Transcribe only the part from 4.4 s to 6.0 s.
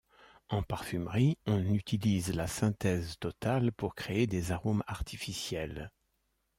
arômes artificiels.